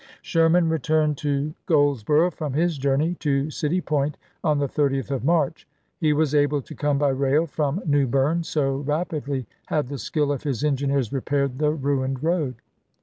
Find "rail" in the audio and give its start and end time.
7.09-7.45